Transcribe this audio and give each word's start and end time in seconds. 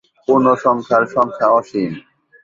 পূর্ণসংখ্যার 0.27 1.03
সংখ্যা 1.15 1.47
অসীম। 1.57 1.91